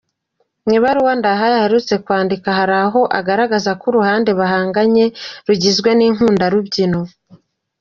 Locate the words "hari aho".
2.59-3.01